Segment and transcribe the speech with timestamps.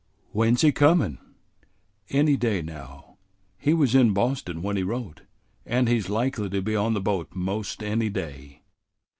[0.31, 1.19] "When 's he comin'?"
[2.09, 3.19] "Any day now.
[3.59, 5.21] He was in Boston when he wrote,
[5.63, 8.63] and he's likely to be on the boat 'most any day."